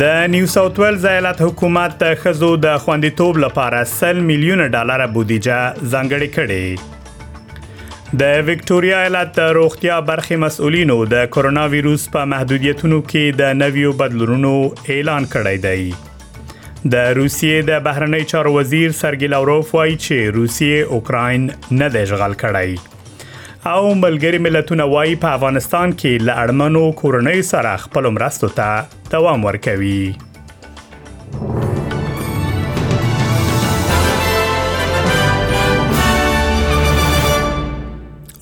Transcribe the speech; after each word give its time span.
د 0.00 0.04
نیو 0.30 0.46
ساوث 0.52 0.78
ویلز 0.78 1.04
ایالت 1.08 1.40
حکومت 1.42 1.92
د 2.00 2.14
خزو 2.22 2.48
د 2.62 2.72
خوندیتوب 2.84 3.36
لپاره 3.42 3.82
100 4.14 4.20
میلیونه 4.30 4.64
ډالر 4.74 5.04
بودیجه 5.16 5.58
ځانګړې 5.92 6.32
کړې 6.36 8.10
د 8.22 8.34
وکټوريا 8.48 8.96
ایالت 9.04 9.30
د 9.38 9.52
روغتیا 9.58 9.98
برخې 10.10 10.40
مسؤلینو 10.46 10.96
د 11.12 11.28
کورونا 11.36 11.64
وایروس 11.76 12.06
په 12.16 12.30
محدودیتونو 12.34 12.98
کې 13.06 13.38
د 13.42 13.54
نویو 13.62 13.94
بدلونونو 14.02 14.52
اعلان 14.96 15.30
کړی 15.36 15.62
دی 15.68 16.90
د 16.96 17.06
روسیې 17.20 17.70
د 17.70 17.80
بهرنی 17.88 18.22
چارو 18.34 18.56
وزیر 18.58 18.98
سرګی 19.04 19.32
لاوروف 19.36 19.72
وایي 19.78 19.96
چې 20.00 20.36
روسیې 20.40 20.92
اوکرين 20.98 21.48
نه 21.54 21.90
د 21.96 22.04
اشغال 22.08 22.38
کړی 22.44 22.78
او 23.68 23.84
ملګری 24.00 24.38
ملتونه 24.46 24.84
وایي 24.90 25.14
په 25.22 25.30
افغانستان 25.36 25.92
کې 26.02 26.26
ل 26.26 26.34
اړمنو 26.42 26.82
کورنۍ 27.00 27.40
سره 27.48 27.72
خپل 27.84 28.06
مرستو 28.18 28.50
ته 28.58 29.00
دوام 29.14 29.46
ورکوي 29.48 30.02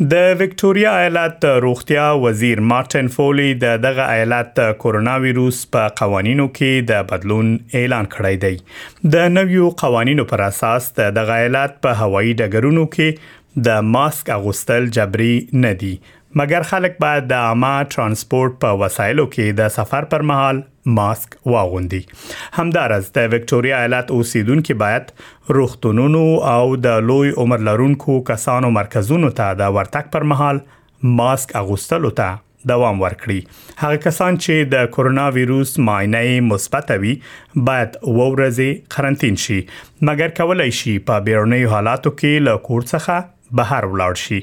د 0.00 0.12
وکټوريا 0.40 0.90
ایالت 0.98 1.44
روغتیا 1.62 2.04
وزیر 2.20 2.60
مارټن 2.68 3.08
فولي 3.16 3.48
د 3.64 3.74
دغه 3.82 4.06
ایالت 4.12 4.60
کورونا 4.84 5.16
وایروس 5.24 5.58
په 5.76 5.90
قوانینو 6.00 6.46
کې 6.58 6.86
د 6.90 7.04
بدلون 7.10 7.50
اعلان 7.80 8.08
کړی 8.14 8.40
دی 8.44 9.10
د 9.16 9.28
نویو 9.34 9.68
قوانینو 9.84 10.24
پر 10.32 10.42
اساس 10.46 10.88
دغه 11.00 11.36
ایالت 11.36 11.76
په 11.86 11.98
هوایي 12.02 12.32
ډګرونو 12.40 12.86
کې 12.96 13.68
د 13.68 13.86
ماسک 13.96 14.30
اغوستل 14.38 14.88
جبري 14.98 15.32
نه 15.66 15.74
دی 15.84 15.94
مګر 16.40 16.62
خلک 16.68 16.92
باید 17.00 17.24
د 17.30 17.40
عامه 17.46 17.70
ترانسپورت 17.94 18.52
په 18.64 18.76
وسایلو 18.82 19.24
کې 19.32 19.56
د 19.56 19.72
سفر 19.74 20.04
پر 20.12 20.22
مهال 20.28 20.60
ماسک 20.98 21.34
واغوندي 21.54 21.98
همدارز 22.60 23.10
د 23.18 23.26
وکټوريا 23.34 23.80
ایالت 23.80 24.12
اوسیدونکو 24.18 24.76
باید 24.82 25.10
روغتونونو 25.56 26.22
او 26.52 26.62
د 26.86 27.04
لوی 27.10 27.34
عمر 27.44 27.66
لرونکو 27.68 28.16
کسانو 28.30 28.70
مرکزونو 28.78 29.30
ته 29.42 29.58
د 29.62 29.74
ورتګ 29.78 30.16
پر 30.16 30.26
مهال 30.32 30.62
ماسک 31.20 31.52
اغوستلو 31.62 32.12
ته 32.22 32.70
دوام 32.72 33.02
ورکړي 33.04 33.78
هغه 33.84 34.00
کسان 34.06 34.40
چې 34.42 34.72
د 34.76 34.90
کورونا 34.96 35.26
وایروس 35.36 35.74
معاینه 35.90 36.24
مثبت 36.54 36.94
وي 37.04 37.14
باید 37.68 38.00
وورځي 38.08 38.72
قرنټین 38.96 39.38
شي 39.46 39.60
مګر 40.10 40.34
کولای 40.42 40.70
شي 40.80 40.96
په 41.10 41.26
بیرونی 41.30 41.62
حالاتو 41.76 42.16
کې 42.18 42.48
له 42.48 42.64
کور 42.70 42.88
څخه 42.94 43.22
بهر 43.60 43.84
ولاړ 43.94 44.14
شي 44.26 44.38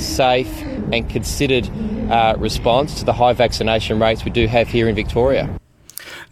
safe, 0.05 0.53
and 0.93 1.07
considered 1.09 1.67
uh, 2.09 2.33
response 2.47 2.95
to 2.99 3.05
the 3.09 3.13
high 3.21 3.33
vaccination 3.43 3.99
rates 4.05 4.25
we 4.29 4.33
do 4.39 4.47
have 4.55 4.67
here 4.77 4.89
in 4.91 4.95
Victoria. 5.03 5.43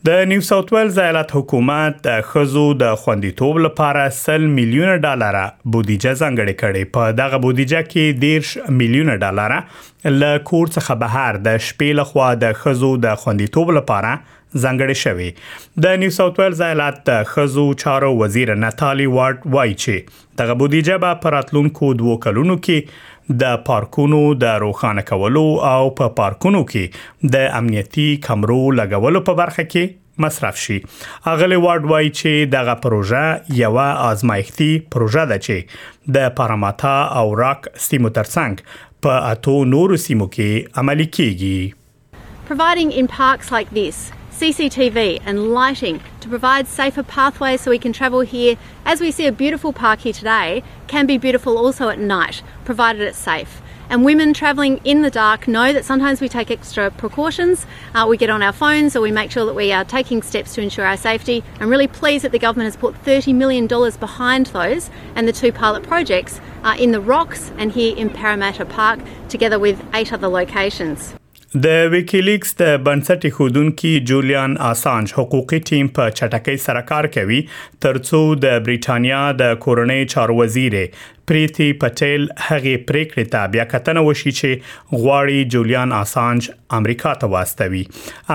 د 0.07 0.23
نیو 0.29 0.41
ساوث 0.45 0.71
ویلز 0.73 0.97
ایالت 0.99 1.29
حکومت 1.35 1.99
د 2.05 2.21
خزو 2.29 2.63
د 2.79 2.95
خوندیتوب 3.03 3.59
لپاره 3.65 4.07
100 4.39 4.47
میلیونه 4.55 4.95
ډالر 5.05 5.37
بودیجه 5.75 6.11
ځانګړې 6.21 6.57
کړې 6.63 6.89
په 6.97 7.13
دغه 7.19 7.39
بودیجه 7.45 7.87
کې 7.93 8.67
10 8.71 8.75
میلیونه 8.81 9.15
ډالر 9.21 9.55
له 10.15 10.41
کور 10.49 10.73
څخه 10.73 10.97
بهر 11.05 11.39
د 11.45 11.55
شپې 11.67 11.95
لخوا 12.01 12.27
د 12.41 12.59
خزو 12.63 12.91
د 13.07 13.15
خوندیتوب 13.23 13.71
لپاره 13.79 14.11
ځانګړې 14.63 15.01
شوې 15.03 15.81
د 15.87 15.97
نیو 16.03 16.15
ساوث 16.17 16.41
ویلز 16.43 16.61
ایالت 16.71 16.99
د 17.11 17.23
خزو 17.31 17.65
چارو 17.85 18.11
وزیر 18.25 18.53
ناتالی 18.67 19.07
وارد 19.15 19.47
وایي 19.55 19.79
چې 19.85 20.21
دغه 20.43 20.61
بودیجه 20.63 21.01
به 21.05 21.15
پراتلونکو 21.27 21.93
دوه 22.03 22.19
کلونو 22.29 22.59
کې 22.67 23.09
د 23.31 23.57
پارکونو 23.65 24.19
د 24.43 24.55
روخانه 24.63 25.01
کولو 25.09 25.43
او 25.71 25.89
په 25.99 26.07
پارکونو 26.21 26.61
کې 26.71 27.29
د 27.35 27.43
امنیتي 27.59 28.07
کمرو 28.29 28.59
لګولو 28.79 29.21
په 29.29 29.33
برخه 29.41 29.65
کې 29.73 29.99
مصرف 30.25 30.57
شي 30.63 30.75
اغلی 31.33 31.57
وارد 31.65 31.85
وای 31.91 32.09
چې 32.09 32.49
دغه 32.55 32.73
پروژه 32.87 33.21
یو 33.61 33.75
آزمایښتي 33.83 34.71
پروژه 34.95 35.23
ده 35.31 35.43
چې 35.45 36.11
د 36.17 36.33
پاراماتا 36.41 36.95
او 37.21 37.27
راک 37.43 37.71
سیمو 37.87 38.13
ترڅنګ 38.17 38.99
په 39.07 39.21
اتو 39.31 39.55
نورو 39.75 40.01
سیمو 40.07 40.29
کې 40.35 40.79
عملي 40.83 41.07
کیږي 41.15 41.81
Providing 42.51 42.89
in 42.99 43.05
parks 43.19 43.51
like 43.55 43.69
this 43.79 43.99
CCTV 44.33 45.21
and 45.25 45.53
lighting 45.53 46.01
to 46.19 46.27
provide 46.27 46.67
safer 46.67 47.03
pathways 47.03 47.61
so 47.61 47.69
we 47.71 47.77
can 47.79 47.93
travel 47.93 48.21
here. 48.21 48.57
As 48.83 48.99
we 48.99 49.11
see 49.11 49.27
a 49.27 49.31
beautiful 49.31 49.71
park 49.71 49.99
here 49.99 50.13
today, 50.13 50.63
can 50.87 51.05
be 51.05 51.17
beautiful 51.17 51.57
also 51.57 51.87
at 51.89 51.99
night, 51.99 52.41
provided 52.65 53.01
it's 53.03 53.17
safe. 53.17 53.61
And 53.89 54.03
women 54.03 54.33
travelling 54.33 54.77
in 54.83 55.01
the 55.03 55.11
dark 55.11 55.47
know 55.47 55.71
that 55.71 55.85
sometimes 55.85 56.19
we 56.19 56.27
take 56.27 56.49
extra 56.49 56.89
precautions. 56.89 57.67
Uh, 57.93 58.07
we 58.09 58.17
get 58.17 58.29
on 58.31 58.41
our 58.41 58.51
phones 58.53 58.95
or 58.95 59.01
we 59.01 59.11
make 59.11 59.29
sure 59.29 59.45
that 59.45 59.53
we 59.53 59.71
are 59.71 59.83
taking 59.85 60.23
steps 60.23 60.55
to 60.55 60.61
ensure 60.61 60.85
our 60.85 60.97
safety. 60.97 61.43
I'm 61.59 61.69
really 61.69 61.87
pleased 61.87 62.23
that 62.25 62.31
the 62.31 62.39
government 62.39 62.65
has 62.67 62.75
put 62.77 62.95
$30 63.05 63.35
million 63.35 63.67
behind 63.67 64.47
those 64.47 64.89
and 65.15 65.27
the 65.27 65.33
two 65.33 65.51
pilot 65.51 65.83
projects 65.83 66.41
uh, 66.63 66.75
in 66.79 66.91
the 66.91 67.01
Rocks 67.01 67.51
and 67.57 67.71
here 67.71 67.95
in 67.95 68.09
Parramatta 68.09 68.65
Park, 68.65 68.99
together 69.29 69.59
with 69.59 69.79
eight 69.93 70.11
other 70.11 70.27
locations. 70.27 71.13
د 71.61 71.67
ویکیلیکس 71.91 72.55
د 72.59 72.69
بنسټ 72.83 73.25
خودونکو 73.33 73.89
جولیان 74.11 74.53
اسانج 74.69 75.11
حقوقي 75.17 75.57
ټیم 75.69 75.87
په 75.97 76.15
چټکۍ 76.17 76.55
سره 76.63 76.81
کار 76.91 77.05
کوي 77.15 77.41
ترڅو 77.85 78.21
د 78.45 78.55
بریټانیا 78.67 79.19
د 79.41 79.53
کورنۍ 79.65 80.05
چار 80.13 80.29
وزیر 80.39 80.77
پریتی 81.33 81.67
پټیل 81.83 82.25
هغه 82.45 82.73
پریکړه 82.93 83.27
تابع 83.37 83.67
کتنه 83.75 84.03
وشي 84.09 84.33
چې 84.41 84.97
غواړي 85.03 85.45
جولیان 85.57 85.95
اسانج 85.99 86.49
امریکا 86.79 87.13
ته 87.23 87.31
واستوي 87.35 87.83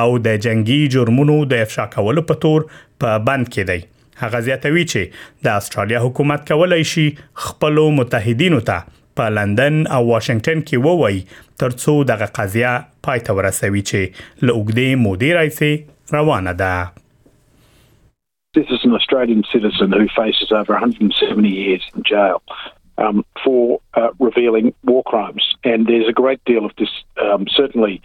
او 0.00 0.08
د 0.26 0.34
جنگي 0.48 0.78
جرمونو 0.96 1.36
د 1.52 1.60
افشا 1.68 1.86
کولو 1.94 2.24
په 2.32 2.40
تور 2.46 2.66
په 3.04 3.14
بند 3.30 3.50
کې 3.54 3.70
دی 3.70 3.88
هغه 4.24 4.40
زیاتوي 4.50 4.84
چې 4.94 5.46
د 5.48 5.54
استرالیا 5.62 6.02
حکومت 6.08 6.46
کولای 6.52 6.82
شي 6.94 7.06
خپل 7.46 7.80
متحدینو 8.02 8.60
ته 8.72 8.92
په 9.20 9.30
لندن 9.38 9.80
او 9.86 10.02
واشنگټن 10.12 10.68
کې 10.68 10.86
ووایي 10.88 11.24
ترڅو 11.64 11.96
دغه 12.12 12.30
قضیه 12.40 12.74
پای 13.08 13.26
ته 13.30 13.40
ورسوي 13.40 13.86
چې 13.90 14.22
لوګدې 14.44 15.02
مدیر 15.08 15.42
راځي 15.42 15.74
روانه 16.18 16.52
ده 16.64 16.72
This 18.56 18.66
is 18.70 18.80
an 18.84 18.94
Australian 18.94 19.44
citizen 19.52 19.92
who 19.92 20.08
faces 20.16 20.50
over 20.50 20.72
170 20.72 21.46
years 21.46 21.82
in 21.94 22.02
jail 22.04 22.40
um, 22.96 23.22
for 23.44 23.80
uh, 23.92 24.08
revealing 24.18 24.74
war 24.82 25.02
crimes. 25.04 25.44
And 25.62 25.86
there's 25.86 26.08
a 26.08 26.12
great 26.12 26.42
deal 26.46 26.64
of 26.64 26.72
this, 26.78 26.88
um, 27.22 27.46
certainly. 27.50 28.00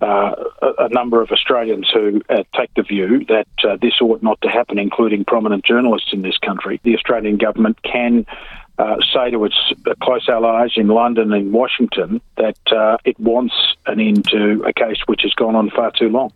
Uh, 0.00 0.34
a, 0.62 0.84
a, 0.84 0.88
number 0.90 1.22
of 1.22 1.30
Australians 1.30 1.88
who 1.90 2.20
uh, 2.28 2.42
take 2.54 2.68
the 2.76 2.82
view 2.82 3.24
that 3.28 3.46
uh, 3.66 3.78
this 3.80 3.94
ought 4.02 4.22
not 4.22 4.38
to 4.42 4.46
happen, 4.48 4.78
including 4.78 5.24
prominent 5.24 5.64
journalists 5.64 6.10
in 6.12 6.20
this 6.20 6.36
country. 6.36 6.78
The 6.84 6.94
Australian 6.94 7.38
government 7.38 7.82
can 7.82 8.26
uh, 8.78 8.96
say 9.10 9.30
to 9.30 9.42
its 9.46 9.56
uh, 9.86 9.94
close 10.02 10.28
allies 10.28 10.72
in 10.76 10.88
London 10.88 11.32
and 11.32 11.50
Washington 11.50 12.20
that 12.36 12.58
uh, 12.70 12.98
it 13.06 13.18
wants 13.18 13.54
an 13.86 13.98
end 13.98 14.28
to 14.28 14.62
a 14.66 14.72
case 14.74 14.98
which 15.06 15.22
has 15.22 15.32
gone 15.32 15.56
on 15.56 15.70
far 15.70 15.90
too 15.98 16.10
long. 16.10 16.30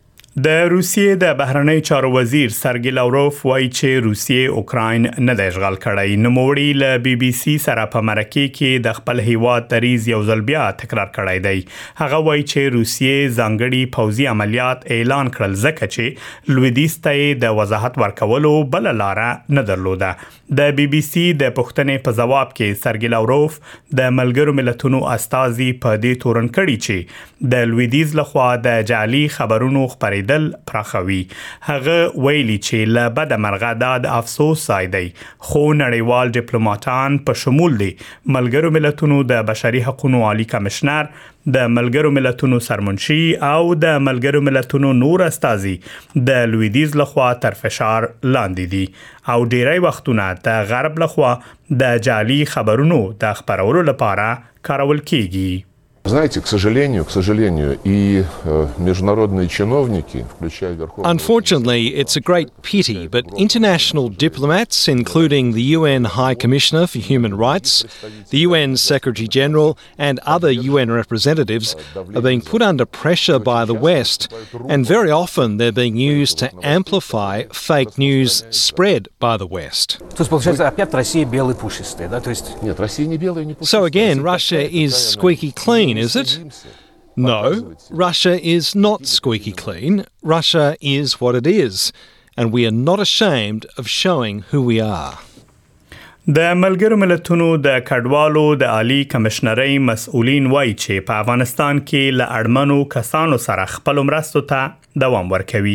د 0.45 0.51
روسیې 0.71 1.15
د 1.21 1.31
بهرنی 1.39 1.81
چارو 1.87 2.11
وزیر 2.13 2.53
سرګی 2.57 2.91
لاوروف 2.99 3.39
وایي 3.47 3.65
چې 3.79 4.03
روسیې 4.03 4.59
اوکرين 4.59 5.07
نه 5.29 5.35
د 5.41 5.49
اشغال 5.53 5.77
کړی 5.87 6.21
نوموړي 6.27 6.79
له 6.83 7.01
بي 7.07 7.15
بي 7.23 7.31
سي 7.39 7.55
سره 7.65 7.87
په 7.95 8.05
مرکه 8.11 8.45
کې 8.59 8.85
د 8.87 8.95
خپل 9.01 9.23
هیواد 9.29 9.67
تریز 9.73 10.07
یو 10.13 10.21
ځل 10.29 10.45
بیا 10.51 10.63
تکرار 10.83 11.11
کړی 11.17 11.45
دی 11.47 11.65
هغه 12.03 12.19
وایي 12.29 12.45
چې 12.45 12.75
روسیې 12.75 13.17
ځانګړي 13.39 13.95
پوځي 13.97 14.29
عملیات 14.35 14.85
اعلان 14.99 15.33
کړل 15.39 15.57
ځکه 15.65 15.91
چې 15.97 16.55
لویدیسته 16.59 17.37
د 17.47 17.59
وضاحت 17.63 18.01
ورکولو 18.05 18.55
بل 18.77 18.89
لار 19.03 19.23
نه 19.59 19.67
درلوده 19.73 20.13
د 20.63 20.73
بي 20.79 20.87
بي 20.97 21.03
سي 21.11 21.25
د 21.43 21.53
پښتنې 21.59 22.07
په 22.07 22.19
جواب 22.23 22.55
کې 22.55 22.85
سرګی 22.85 23.13
لاوروف 23.17 23.59
د 24.03 24.17
ملګرو 24.23 24.57
ملتونو 24.63 25.03
استاذي 25.19 25.69
په 25.85 26.01
دې 26.07 26.25
تورن 26.25 26.49
کړی 26.61 26.89
چې 26.89 27.53
د 27.57 27.69
لویدیز 27.75 28.19
لخوا 28.23 28.49
د 28.69 28.81
جعلي 28.95 29.23
خبرونو 29.41 29.85
خبرې 29.91 30.29
کېدل 30.31 30.47
پراخوي 30.71 31.19
هغه 31.69 32.23
ویلي 32.27 32.57
چې 32.57 32.91
له 32.97 33.11
بده 33.19 33.37
مرغه 33.45 33.71
دا 33.83 33.89
د 34.05 34.19
افسوس 34.19 34.67
ځای 34.73 34.87
دی 34.95 35.05
خو 35.49 35.63
نړیوال 35.79 36.33
ډیپلوماټان 36.39 37.19
په 37.31 37.41
شمول 37.43 37.79
دي 37.83 37.91
ملګرو 38.37 38.71
ملتونو 38.79 39.19
د 39.33 39.45
بشري 39.53 39.81
حقوقو 39.87 40.23
عالی 40.31 40.47
کمشنر 40.53 41.09
د 41.57 41.71
ملګرو 41.79 42.13
ملتونو 42.21 42.61
سرمنشي 42.69 43.21
او 43.49 43.63
د 43.87 43.97
ملګرو 44.11 44.45
ملتونو 44.51 44.93
نور 45.01 45.25
استازي 45.29 45.75
د 46.31 46.51
لویدیز 46.53 46.97
لخوا 47.05 47.31
تر 47.47 47.59
فشار 47.63 48.07
لاندې 48.11 48.77
دي 48.77 49.33
او 49.37 49.49
ډیری 49.57 49.87
وختونه 49.89 50.29
د 50.51 50.71
غرب 50.75 51.03
لخوا 51.05 51.33
د 51.85 51.99
جالي 52.11 52.39
خبرونو 52.55 53.01
د 53.27 53.43
خبرولو 53.43 53.87
لپاره 53.91 54.29
کارول 54.71 55.05
کیږي 55.13 55.59
Э, 56.05 56.41
Unfortunately, 61.05 61.87
it's 61.89 62.17
a 62.17 62.21
great 62.21 62.63
pity, 62.63 63.07
but 63.07 63.25
international 63.37 64.09
diplomats, 64.09 64.89
э, 64.89 64.93
including 64.93 65.53
the 65.53 65.61
UN 65.79 66.05
High 66.05 66.35
Commissioner 66.35 66.87
for 66.87 66.99
Human 66.99 67.37
Rights, 67.37 67.85
the 68.31 68.39
UN 68.39 68.77
Secretary 68.79 69.29
General, 69.29 69.77
and 69.99 70.19
э, 70.21 70.23
other 70.25 70.51
UN 70.51 70.91
representatives, 70.91 71.77
are 71.95 72.23
being 72.23 72.41
put 72.41 72.63
under 72.63 72.87
pressure 72.87 73.39
by 73.39 73.65
the 73.67 73.75
West, 73.75 74.33
and 74.69 74.87
very 74.87 75.11
often 75.11 75.59
they're 75.59 75.71
being 75.73 75.97
used 75.97 76.39
to 76.39 76.51
amplify 76.67 77.45
fake 77.53 77.99
news 77.99 78.45
spread 78.51 79.09
by 79.19 79.37
the 79.37 79.47
West. 79.47 80.01
So 83.65 83.85
again, 83.85 84.23
Russia 84.23 84.71
is 84.77 84.95
squeaky 85.13 85.53
clean 85.53 85.90
clean, 85.95 86.05
is 86.05 86.15
it? 86.17 86.67
No, 87.17 87.75
Russia 87.91 88.41
is 88.45 88.75
not 88.77 89.07
squeaky 89.07 89.53
clean. 89.53 90.05
Russia 90.23 90.77
is 90.81 91.21
what 91.21 91.35
it 91.35 91.47
is, 91.47 91.93
and 92.37 92.53
we 92.53 92.67
are 92.67 92.71
not 92.73 93.01
ashamed 93.01 93.67
of 93.77 93.89
showing 93.89 94.41
who 94.51 94.63
we 94.63 94.81
are. 94.81 95.19
د 96.37 96.41
ملګرو 96.63 96.97
ملتونو 97.03 97.45
د 97.67 97.79
کډوالو 97.91 98.41
د 98.63 98.69
عالی 98.79 98.97
کمشنرۍ 99.13 99.77
مسؤلین 99.85 100.49
وایي 100.51 100.75
چې 100.83 101.07
په 101.11 101.23
افغانستان 101.23 101.79
کې 101.79 102.19
ل 102.19 102.29
اړمنو 102.41 102.77
کسانو 102.95 103.39
سره 103.45 103.65
خپل 103.75 104.01
مرستو 104.11 104.43
ته 104.51 104.91
دوام 105.05 105.33
ورکوي 105.37 105.73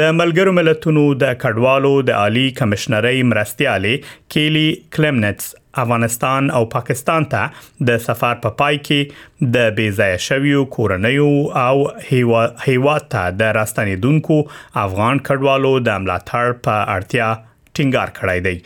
د 0.00 0.14
ملګرو 0.20 0.54
ملتونو 0.60 1.02
د 1.24 1.34
کډوالو 1.44 1.90
د 2.12 2.20
عالی 2.20 2.44
کمشنرۍ 2.62 3.26
مرستيالي 3.32 3.94
کیلی 4.36 4.64
کلمنټس 4.98 5.52
افغانستان 5.84 6.50
او 6.60 6.62
پاکستان 6.78 7.28
ته 7.34 7.68
د 7.90 8.00
سفر 8.06 8.40
په 8.46 8.48
پا 8.48 8.56
پای 8.64 8.80
کې 8.88 9.52
د 9.58 9.76
بیزای 9.82 10.16
شویو 10.30 10.64
کورنیو 10.78 11.28
او 11.66 11.74
هیوا 12.12 12.46
هیوا 12.68 12.96
ته 13.16 13.36
د 13.44 13.54
راستنیدونکو 13.60 14.40
افغان 14.86 15.22
کډوالو 15.30 15.76
د 15.92 16.02
ملاتړ 16.06 16.66
په 16.70 16.82
اړتیا 16.88 17.30
ټینګار 17.80 18.12
کړی 18.20 18.42
دی 18.46 18.56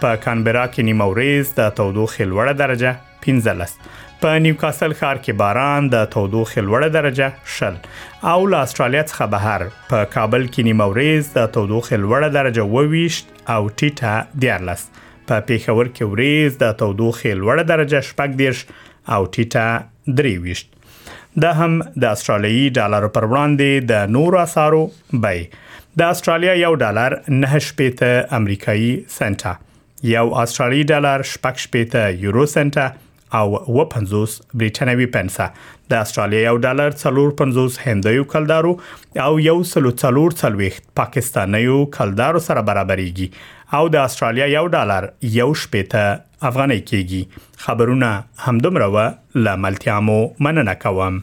په 0.00 0.16
کانبرا 0.24 0.64
کې 0.66 0.86
نیمه 0.88 1.06
ورځ 1.12 1.50
د 1.58 1.70
تودوخې 1.78 2.24
لوړه 2.32 2.52
درجه 2.62 2.90
15 3.26 3.94
په 4.22 4.38
نیوکاسل 4.44 4.92
ښار 5.00 5.16
کې 5.24 5.38
باران 5.42 5.88
د 5.94 6.04
تودوخې 6.16 6.60
لوړه 6.66 6.88
درجه 6.98 7.28
شل 7.56 7.76
او 8.32 8.36
له 8.52 8.58
استرالیا 8.68 9.02
څخه 9.10 9.30
بهر 9.36 9.64
په 9.92 10.08
کابل 10.16 10.46
کې 10.46 10.68
نیمه 10.68 10.88
ورځ 10.92 11.32
د 11.38 11.50
تودوخې 11.56 12.00
لوړه 12.04 12.28
درجه 12.38 12.70
وويشت 12.76 13.26
او 13.56 13.60
ټیټه 13.78 14.40
دیارلس 14.44 14.86
په 15.28 15.46
پیښور 15.50 15.92
کې 15.96 16.04
ورځ 16.14 16.60
د 16.64 16.78
تودوخې 16.80 17.32
لوړه 17.42 17.64
درجه 17.72 18.00
شپږ 18.10 18.38
دیرش 18.42 18.64
او 19.14 19.20
ټیټه 19.34 20.14
درې 20.20 20.34
ویشت 20.46 20.70
دا 21.42 21.50
هم 21.58 21.72
د 22.02 22.04
استرالیي 22.16 22.66
ډالر 22.78 23.06
پر 23.14 23.24
وړاندې 23.30 23.86
د 23.90 24.12
نورو 24.16 24.40
اسارو 24.48 24.82
بای 25.24 25.40
د 25.98 26.02
استرالیا 26.12 26.52
یو 26.58 26.70
ډالر 26.82 27.14
9 27.32 27.58
شپېته 27.66 28.08
امریکایي 28.38 28.86
سنټه 29.16 29.52
یو 30.12 30.22
استرالی 30.44 30.80
ډالر 30.92 31.22
6 31.32 31.50
شپېته 31.64 32.00
یورو 32.22 32.46
سنټه 32.54 32.86
او 33.40 33.44
و 33.74 33.84
50 33.92 34.32
برېټنوي 34.62 35.06
پنسه 35.18 35.44
د 35.94 36.02
استرالیا 36.06 36.40
یو 36.46 36.54
ډالر 36.64 36.96
450 37.02 37.76
هندیو 37.84 38.24
کلدارو 38.32 38.72
او 39.26 39.30
یو 39.44 39.54
سلو 39.74 39.92
4 40.02 40.34
څلويخت 40.40 40.90
پاکستانیو 41.02 41.76
کلدارو 41.98 42.40
سره 42.48 42.64
برابرېږي 42.72 43.28
او 43.82 43.86
د 43.96 44.08
استرالیا 44.08 44.48
یو 44.56 44.64
ډالر 44.76 45.06
یو 45.38 45.46
شپېته 45.64 46.18
افغاني 46.52 46.80
کېږي 46.82 47.62
خبرونه 47.68 48.10
همدمره 48.48 48.90
و 48.96 49.46
لاملتیا 49.46 50.00
مو 50.10 50.18
مننه 50.48 50.76
کوم 50.86 51.22